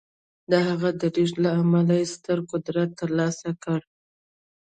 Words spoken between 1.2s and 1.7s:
له